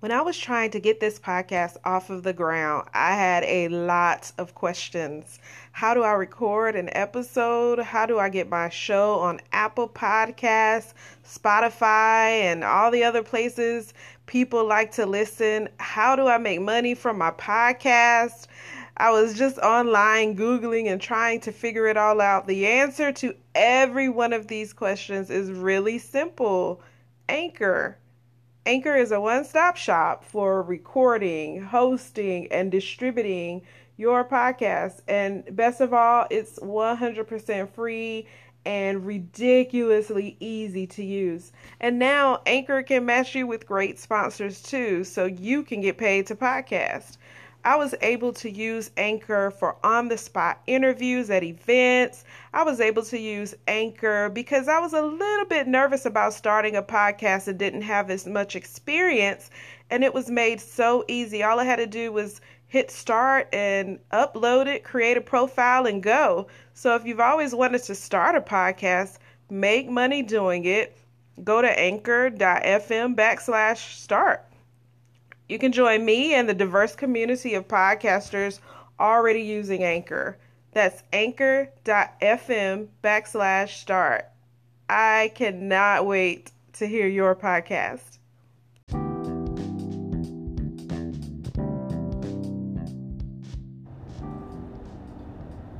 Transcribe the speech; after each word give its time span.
When 0.00 0.12
I 0.12 0.20
was 0.20 0.38
trying 0.38 0.70
to 0.70 0.78
get 0.78 1.00
this 1.00 1.18
podcast 1.18 1.76
off 1.84 2.08
of 2.08 2.22
the 2.22 2.32
ground, 2.32 2.88
I 2.94 3.16
had 3.16 3.42
a 3.42 3.66
lot 3.66 4.30
of 4.38 4.54
questions. 4.54 5.40
How 5.72 5.92
do 5.92 6.04
I 6.04 6.12
record 6.12 6.76
an 6.76 6.88
episode? 6.92 7.80
How 7.80 8.06
do 8.06 8.16
I 8.16 8.28
get 8.28 8.48
my 8.48 8.68
show 8.68 9.18
on 9.18 9.40
Apple 9.50 9.88
Podcasts, 9.88 10.94
Spotify, 11.26 12.42
and 12.42 12.62
all 12.62 12.92
the 12.92 13.02
other 13.02 13.24
places 13.24 13.92
people 14.26 14.64
like 14.64 14.92
to 14.92 15.04
listen? 15.04 15.68
How 15.80 16.14
do 16.14 16.28
I 16.28 16.38
make 16.38 16.60
money 16.60 16.94
from 16.94 17.18
my 17.18 17.32
podcast? 17.32 18.46
I 18.98 19.10
was 19.10 19.36
just 19.36 19.58
online 19.58 20.36
Googling 20.36 20.86
and 20.86 21.00
trying 21.00 21.40
to 21.40 21.50
figure 21.50 21.88
it 21.88 21.96
all 21.96 22.20
out. 22.20 22.46
The 22.46 22.68
answer 22.68 23.10
to 23.14 23.34
every 23.56 24.08
one 24.08 24.32
of 24.32 24.46
these 24.46 24.72
questions 24.72 25.28
is 25.28 25.50
really 25.50 25.98
simple 25.98 26.80
Anchor. 27.28 27.98
Anchor 28.68 28.96
is 28.96 29.12
a 29.12 29.18
one 29.18 29.46
stop 29.46 29.78
shop 29.78 30.22
for 30.22 30.60
recording, 30.60 31.62
hosting, 31.62 32.52
and 32.52 32.70
distributing 32.70 33.62
your 33.96 34.26
podcast. 34.26 35.00
And 35.08 35.56
best 35.56 35.80
of 35.80 35.94
all, 35.94 36.26
it's 36.28 36.58
100% 36.58 37.70
free 37.70 38.26
and 38.66 39.06
ridiculously 39.06 40.36
easy 40.38 40.86
to 40.88 41.02
use. 41.02 41.50
And 41.80 41.98
now 41.98 42.42
Anchor 42.44 42.82
can 42.82 43.06
match 43.06 43.34
you 43.34 43.46
with 43.46 43.66
great 43.66 43.98
sponsors 43.98 44.62
too, 44.62 45.02
so 45.02 45.24
you 45.24 45.62
can 45.62 45.80
get 45.80 45.96
paid 45.96 46.26
to 46.26 46.36
podcast. 46.36 47.16
I 47.64 47.76
was 47.76 47.94
able 48.00 48.32
to 48.34 48.50
use 48.50 48.90
Anchor 48.96 49.50
for 49.50 49.76
on 49.84 50.08
the 50.08 50.16
spot 50.16 50.62
interviews 50.66 51.28
at 51.28 51.42
events. 51.42 52.24
I 52.54 52.62
was 52.62 52.80
able 52.80 53.02
to 53.04 53.18
use 53.18 53.54
Anchor 53.66 54.28
because 54.28 54.68
I 54.68 54.78
was 54.78 54.92
a 54.92 55.02
little 55.02 55.44
bit 55.44 55.66
nervous 55.66 56.06
about 56.06 56.34
starting 56.34 56.76
a 56.76 56.82
podcast 56.82 57.48
and 57.48 57.58
didn't 57.58 57.82
have 57.82 58.10
as 58.10 58.26
much 58.26 58.56
experience. 58.56 59.50
And 59.90 60.04
it 60.04 60.14
was 60.14 60.30
made 60.30 60.60
so 60.60 61.04
easy. 61.08 61.42
All 61.42 61.58
I 61.58 61.64
had 61.64 61.76
to 61.76 61.86
do 61.86 62.12
was 62.12 62.40
hit 62.68 62.90
start 62.90 63.48
and 63.52 63.98
upload 64.12 64.66
it, 64.66 64.84
create 64.84 65.16
a 65.16 65.20
profile, 65.20 65.86
and 65.86 66.02
go. 66.02 66.46
So 66.74 66.94
if 66.94 67.04
you've 67.04 67.20
always 67.20 67.54
wanted 67.54 67.82
to 67.84 67.94
start 67.94 68.36
a 68.36 68.40
podcast, 68.40 69.18
make 69.50 69.88
money 69.88 70.22
doing 70.22 70.64
it, 70.64 70.96
go 71.42 71.60
to 71.60 71.78
anchor.fm 71.78 73.16
backslash 73.16 73.96
start. 73.96 74.47
You 75.48 75.58
can 75.58 75.72
join 75.72 76.04
me 76.04 76.34
and 76.34 76.46
the 76.46 76.52
diverse 76.52 76.94
community 76.94 77.54
of 77.54 77.66
podcasters 77.66 78.60
already 79.00 79.40
using 79.40 79.82
Anchor. 79.82 80.36
That's 80.72 81.02
anchor.fm 81.10 82.88
backslash 83.02 83.68
start. 83.70 84.26
I 84.90 85.32
cannot 85.34 86.06
wait 86.06 86.52
to 86.74 86.86
hear 86.86 87.08
your 87.08 87.34
podcast. 87.34 88.18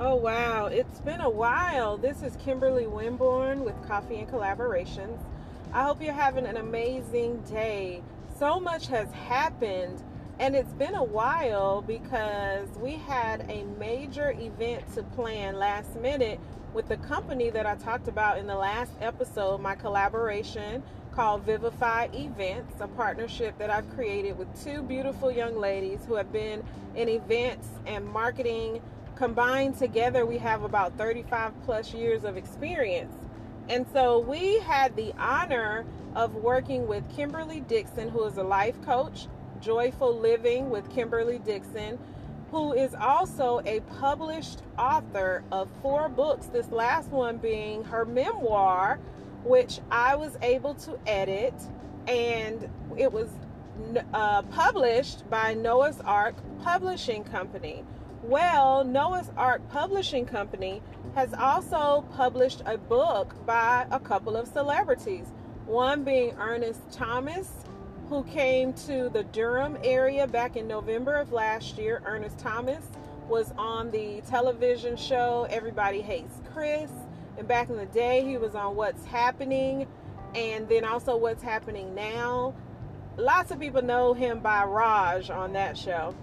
Oh, 0.00 0.14
wow. 0.14 0.66
It's 0.66 1.00
been 1.00 1.20
a 1.20 1.28
while. 1.28 1.98
This 1.98 2.22
is 2.22 2.36
Kimberly 2.36 2.86
Winborne 2.86 3.64
with 3.64 3.74
Coffee 3.86 4.20
and 4.20 4.28
Collaborations. 4.28 5.18
I 5.72 5.82
hope 5.82 6.02
you're 6.02 6.14
having 6.14 6.46
an 6.46 6.56
amazing 6.56 7.42
day 7.42 8.02
so 8.38 8.58
much 8.58 8.86
has 8.86 9.10
happened 9.12 10.02
and 10.38 10.56
it's 10.56 10.72
been 10.72 10.94
a 10.94 11.04
while 11.04 11.82
because 11.82 12.68
we 12.80 12.92
had 12.92 13.44
a 13.50 13.64
major 13.78 14.30
event 14.38 14.94
to 14.94 15.02
plan 15.02 15.56
last 15.56 15.94
minute 15.96 16.40
with 16.72 16.88
the 16.88 16.96
company 16.98 17.50
that 17.50 17.66
I 17.66 17.74
talked 17.74 18.08
about 18.08 18.38
in 18.38 18.46
the 18.46 18.54
last 18.54 18.92
episode, 19.00 19.60
my 19.60 19.74
collaboration 19.74 20.82
called 21.12 21.42
Vivify 21.42 22.08
Events, 22.14 22.74
a 22.80 22.88
partnership 22.88 23.58
that 23.58 23.68
I've 23.68 23.90
created 23.94 24.38
with 24.38 24.48
two 24.62 24.82
beautiful 24.82 25.30
young 25.30 25.58
ladies 25.58 26.00
who 26.06 26.14
have 26.14 26.32
been 26.32 26.62
in 26.94 27.08
events 27.08 27.68
and 27.86 28.06
marketing. 28.06 28.80
Combined 29.16 29.76
together, 29.76 30.24
we 30.24 30.38
have 30.38 30.62
about 30.62 30.96
35 30.96 31.52
plus 31.64 31.92
years 31.92 32.24
of 32.24 32.36
experience. 32.36 33.12
And 33.68 33.86
so 33.92 34.18
we 34.18 34.58
had 34.60 34.96
the 34.96 35.12
honor 35.18 35.84
of 36.14 36.34
working 36.34 36.86
with 36.86 37.04
Kimberly 37.14 37.60
Dixon, 37.60 38.08
who 38.08 38.24
is 38.24 38.38
a 38.38 38.42
life 38.42 38.80
coach, 38.82 39.26
Joyful 39.60 40.18
Living 40.18 40.70
with 40.70 40.88
Kimberly 40.90 41.38
Dixon, 41.38 41.98
who 42.50 42.72
is 42.72 42.94
also 42.94 43.60
a 43.66 43.80
published 43.98 44.62
author 44.78 45.44
of 45.52 45.68
four 45.82 46.08
books, 46.08 46.46
this 46.46 46.70
last 46.70 47.10
one 47.10 47.36
being 47.36 47.84
her 47.84 48.06
memoir, 48.06 48.98
which 49.44 49.80
I 49.90 50.16
was 50.16 50.36
able 50.40 50.74
to 50.74 50.98
edit, 51.06 51.54
and 52.06 52.68
it 52.96 53.12
was 53.12 53.28
uh, 54.14 54.42
published 54.42 55.28
by 55.28 55.52
Noah's 55.52 56.00
Ark 56.00 56.36
Publishing 56.62 57.22
Company. 57.22 57.84
Well, 58.22 58.82
Noah's 58.82 59.30
Ark 59.36 59.62
Publishing 59.70 60.26
Company 60.26 60.82
has 61.14 61.32
also 61.32 62.04
published 62.16 62.62
a 62.66 62.76
book 62.76 63.34
by 63.46 63.86
a 63.92 64.00
couple 64.00 64.36
of 64.36 64.48
celebrities. 64.48 65.28
One 65.66 66.02
being 66.02 66.34
Ernest 66.36 66.80
Thomas, 66.90 67.48
who 68.08 68.24
came 68.24 68.72
to 68.72 69.08
the 69.08 69.22
Durham 69.22 69.78
area 69.84 70.26
back 70.26 70.56
in 70.56 70.66
November 70.66 71.14
of 71.14 71.30
last 71.30 71.78
year. 71.78 72.02
Ernest 72.04 72.40
Thomas 72.40 72.84
was 73.28 73.52
on 73.56 73.92
the 73.92 74.20
television 74.22 74.96
show 74.96 75.46
Everybody 75.48 76.00
Hates 76.00 76.40
Chris. 76.52 76.90
And 77.38 77.46
back 77.46 77.70
in 77.70 77.76
the 77.76 77.86
day, 77.86 78.24
he 78.24 78.36
was 78.36 78.56
on 78.56 78.74
What's 78.74 79.04
Happening 79.04 79.86
and 80.34 80.68
then 80.68 80.84
also 80.84 81.16
What's 81.16 81.42
Happening 81.42 81.94
Now. 81.94 82.52
Lots 83.16 83.52
of 83.52 83.60
people 83.60 83.82
know 83.82 84.12
him 84.12 84.40
by 84.40 84.64
Raj 84.64 85.30
on 85.30 85.52
that 85.52 85.78
show. 85.78 86.16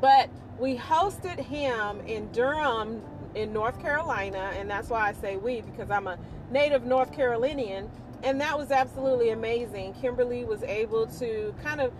But 0.00 0.30
we 0.58 0.76
hosted 0.76 1.38
him 1.38 2.00
in 2.06 2.30
Durham, 2.32 3.02
in 3.34 3.52
North 3.52 3.80
Carolina, 3.80 4.52
and 4.54 4.68
that's 4.68 4.88
why 4.88 5.08
I 5.08 5.12
say 5.12 5.36
we 5.36 5.62
because 5.62 5.90
I'm 5.90 6.06
a 6.06 6.18
native 6.50 6.84
North 6.84 7.12
Carolinian, 7.12 7.90
and 8.22 8.40
that 8.40 8.56
was 8.56 8.70
absolutely 8.70 9.30
amazing. 9.30 9.94
Kimberly 9.94 10.44
was 10.44 10.62
able 10.62 11.06
to 11.18 11.54
kind 11.62 11.80
of 11.80 11.92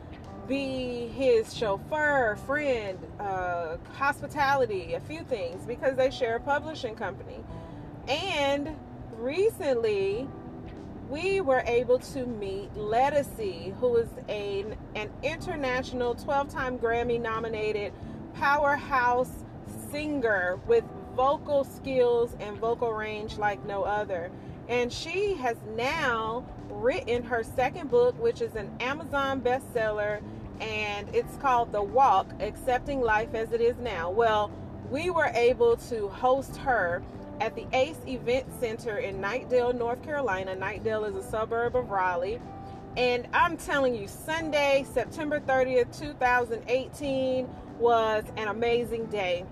be 0.48 1.08
his 1.08 1.54
chauffeur, 1.54 2.36
friend, 2.46 2.98
uh, 3.20 3.76
hospitality, 3.94 4.94
a 4.94 5.00
few 5.00 5.22
things 5.22 5.64
because 5.66 5.96
they 5.96 6.10
share 6.10 6.36
a 6.36 6.40
publishing 6.40 6.94
company. 6.94 7.38
And 8.08 8.76
recently, 9.16 10.28
we 11.12 11.42
were 11.42 11.62
able 11.66 11.98
to 11.98 12.24
meet 12.24 12.72
Ledisi, 12.74 13.78
who 13.78 13.96
is 13.96 14.08
a, 14.30 14.64
an 14.96 15.10
international 15.22 16.14
12 16.14 16.48
time 16.48 16.78
Grammy 16.78 17.20
nominated 17.20 17.92
powerhouse 18.32 19.44
singer 19.90 20.58
with 20.66 20.84
vocal 21.14 21.64
skills 21.64 22.34
and 22.40 22.56
vocal 22.56 22.94
range 22.94 23.36
like 23.36 23.62
no 23.66 23.82
other. 23.82 24.30
And 24.70 24.90
she 24.90 25.34
has 25.34 25.58
now 25.76 26.46
written 26.70 27.24
her 27.24 27.42
second 27.42 27.90
book, 27.90 28.18
which 28.18 28.40
is 28.40 28.56
an 28.56 28.74
Amazon 28.80 29.42
bestseller, 29.42 30.22
and 30.62 31.14
it's 31.14 31.36
called 31.36 31.72
The 31.72 31.82
Walk 31.82 32.32
Accepting 32.40 33.02
Life 33.02 33.34
as 33.34 33.52
It 33.52 33.60
Is 33.60 33.76
Now. 33.76 34.10
Well, 34.10 34.50
we 34.90 35.10
were 35.10 35.30
able 35.34 35.76
to 35.76 36.08
host 36.08 36.56
her 36.56 37.02
at 37.42 37.56
the 37.56 37.66
ACE 37.72 37.98
Event 38.06 38.46
Center 38.60 38.98
in 38.98 39.20
Knightdale, 39.20 39.76
North 39.76 40.00
Carolina. 40.04 40.54
Knightdale 40.54 41.08
is 41.10 41.16
a 41.16 41.28
suburb 41.28 41.74
of 41.74 41.90
Raleigh. 41.90 42.40
And 42.96 43.26
I'm 43.32 43.56
telling 43.56 43.96
you, 43.96 44.06
Sunday, 44.06 44.86
September 44.94 45.40
30th, 45.40 45.98
2018 45.98 47.48
was 47.80 48.22
an 48.36 48.46
amazing 48.46 49.06
day. 49.06 49.44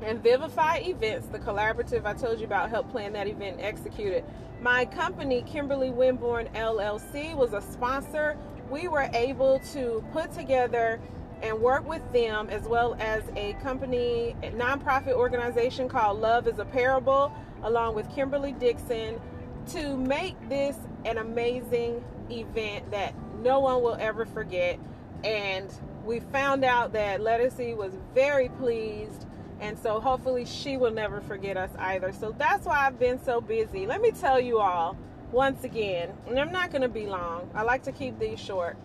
And 0.00 0.22
Vivify 0.22 0.76
Events, 0.76 1.26
the 1.26 1.40
collaborative 1.40 2.04
I 2.04 2.14
told 2.14 2.38
you 2.38 2.46
about, 2.46 2.70
helped 2.70 2.92
plan 2.92 3.14
that 3.14 3.26
event 3.26 3.56
and 3.56 3.66
execute 3.66 4.12
it. 4.12 4.24
My 4.62 4.84
company, 4.84 5.42
Kimberly 5.42 5.90
Winborne 5.90 6.46
LLC, 6.54 7.34
was 7.34 7.52
a 7.52 7.60
sponsor. 7.60 8.36
We 8.70 8.86
were 8.86 9.10
able 9.12 9.58
to 9.72 10.04
put 10.12 10.30
together 10.30 11.00
and 11.42 11.60
work 11.60 11.88
with 11.88 12.02
them 12.12 12.48
as 12.50 12.62
well 12.62 12.96
as 12.98 13.22
a 13.36 13.54
company, 13.54 14.36
a 14.42 14.50
nonprofit 14.50 15.12
organization 15.12 15.88
called 15.88 16.20
Love 16.20 16.46
is 16.48 16.58
a 16.58 16.64
Parable, 16.64 17.32
along 17.62 17.94
with 17.94 18.08
Kimberly 18.14 18.52
Dixon, 18.52 19.20
to 19.68 19.96
make 19.96 20.36
this 20.48 20.76
an 21.04 21.18
amazing 21.18 22.02
event 22.30 22.90
that 22.90 23.14
no 23.42 23.60
one 23.60 23.82
will 23.82 23.96
ever 24.00 24.26
forget. 24.26 24.78
And 25.24 25.72
we 26.04 26.20
found 26.20 26.64
out 26.64 26.92
that 26.92 27.20
Ledisi 27.20 27.76
was 27.76 27.92
very 28.14 28.48
pleased 28.50 29.26
and 29.60 29.78
so 29.78 30.00
hopefully 30.00 30.44
she 30.44 30.76
will 30.76 30.92
never 30.92 31.20
forget 31.20 31.56
us 31.56 31.70
either. 31.78 32.12
So 32.12 32.34
that's 32.36 32.66
why 32.66 32.86
I've 32.86 32.98
been 32.98 33.22
so 33.22 33.40
busy. 33.40 33.86
Let 33.86 34.00
me 34.00 34.12
tell 34.12 34.40
you 34.40 34.58
all 34.58 34.96
once 35.32 35.64
again, 35.64 36.12
and 36.26 36.38
I'm 36.38 36.52
not 36.52 36.70
going 36.70 36.82
to 36.82 36.88
be 36.88 37.06
long. 37.06 37.50
I 37.54 37.62
like 37.62 37.82
to 37.84 37.92
keep 37.92 38.18
these 38.18 38.40
short. 38.40 38.76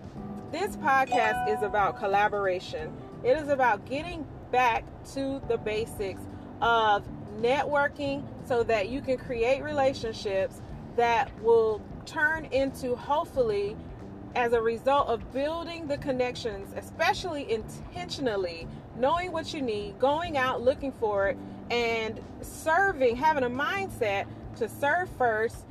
This 0.54 0.76
podcast 0.76 1.52
is 1.52 1.64
about 1.64 1.98
collaboration. 1.98 2.96
It 3.24 3.36
is 3.40 3.50
about 3.50 3.86
getting 3.88 4.28
back 4.52 4.86
to 5.14 5.42
the 5.48 5.58
basics 5.58 6.22
of 6.62 7.04
networking 7.42 8.24
so 8.46 8.62
that 8.66 8.90
you 8.90 9.02
can 9.02 9.18
create 9.18 9.64
relationships 9.64 10.62
that 10.96 11.32
will 11.42 11.82
turn 12.06 12.46
into 12.46 12.96
hopefully 12.96 13.76
as 14.36 14.54
a 14.54 14.62
result 14.62 15.08
of 15.08 15.34
building 15.34 15.88
the 15.88 15.98
connections, 15.98 16.72
especially 16.78 17.52
intentionally, 17.52 18.68
knowing 18.96 19.32
what 19.32 19.56
you 19.56 19.62
need, 19.64 19.98
going 19.98 20.38
out 20.38 20.62
looking 20.62 20.92
for 20.92 21.30
it, 21.30 21.38
and 21.72 22.22
serving, 22.42 23.16
having 23.16 23.44
a 23.44 23.50
mindset 23.50 24.28
to 24.58 24.70
serve 24.70 25.10
first, 25.18 25.66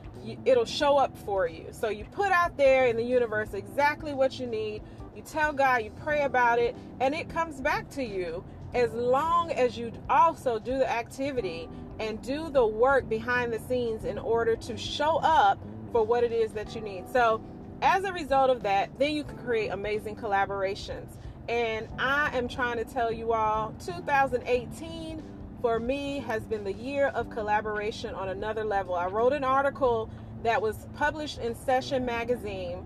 it'll 0.44 0.64
show 0.64 0.98
up 0.98 1.16
for 1.18 1.46
you. 1.46 1.66
So 1.72 1.88
you 1.88 2.04
put 2.04 2.32
out 2.32 2.56
there 2.56 2.86
in 2.86 2.96
the 2.96 3.04
universe 3.04 3.54
exactly 3.54 4.12
what 4.14 4.38
you 4.38 4.46
need. 4.46 4.82
You 5.14 5.22
tell 5.22 5.52
God, 5.52 5.82
you 5.82 5.90
pray 6.02 6.22
about 6.22 6.58
it, 6.58 6.74
and 7.00 7.14
it 7.14 7.28
comes 7.28 7.60
back 7.60 7.88
to 7.90 8.04
you 8.04 8.44
as 8.74 8.92
long 8.92 9.52
as 9.52 9.76
you 9.76 9.92
also 10.08 10.58
do 10.58 10.78
the 10.78 10.90
activity 10.90 11.68
and 12.00 12.20
do 12.22 12.48
the 12.48 12.66
work 12.66 13.08
behind 13.08 13.52
the 13.52 13.58
scenes 13.60 14.04
in 14.04 14.18
order 14.18 14.56
to 14.56 14.76
show 14.76 15.18
up 15.18 15.58
for 15.92 16.04
what 16.04 16.24
it 16.24 16.32
is 16.32 16.52
that 16.52 16.74
you 16.74 16.80
need. 16.80 17.04
So, 17.12 17.42
as 17.82 18.04
a 18.04 18.12
result 18.12 18.48
of 18.48 18.62
that, 18.62 18.96
then 18.98 19.12
you 19.12 19.24
can 19.24 19.36
create 19.38 19.68
amazing 19.68 20.16
collaborations. 20.16 21.08
And 21.48 21.88
I 21.98 22.36
am 22.36 22.48
trying 22.48 22.78
to 22.78 22.84
tell 22.84 23.12
you 23.12 23.32
all 23.32 23.74
2018 23.84 25.22
for 25.62 25.78
me 25.78 26.18
has 26.18 26.42
been 26.42 26.64
the 26.64 26.72
year 26.72 27.06
of 27.06 27.30
collaboration 27.30 28.14
on 28.16 28.28
another 28.28 28.64
level. 28.64 28.96
I 28.96 29.06
wrote 29.06 29.32
an 29.32 29.44
article 29.44 30.10
that 30.42 30.60
was 30.60 30.88
published 30.96 31.38
in 31.38 31.54
Session 31.54 32.04
Magazine, 32.04 32.78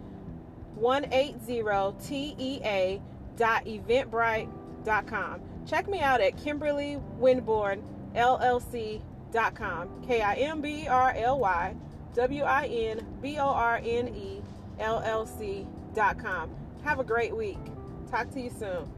180tea 0.81 3.01
dot 3.37 3.65
eventbrite.com. 3.67 5.41
Check 5.67 5.89
me 5.89 6.01
out 6.01 6.21
at 6.21 6.37
Kimberly 6.37 6.97
Winborne 7.19 7.83
LLC.com. 8.15 10.05
K 10.07 10.23
I 10.23 10.35
M 10.35 10.61
B 10.61 10.89
R 10.89 11.13
L 11.17 11.39
Y 11.39 11.77
W 12.15 12.45
I 12.45 12.67
N 12.67 13.07
B 13.21 13.39
O 13.39 13.47
R 13.47 13.81
N 13.85 14.09
E 14.09 14.43
L 14.79 15.03
L 15.05 15.27
C.com. 15.27 16.51
Have 16.85 17.01
a 17.01 17.05
great 17.05 17.37
week. 17.37 17.59
Talk 18.11 18.31
to 18.33 18.41
you 18.41 18.51
soon. 18.51 18.89